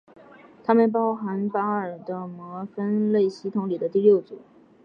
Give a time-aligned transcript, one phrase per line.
[0.63, 4.41] 它们包含巴尔的摩分类系统里的第六组。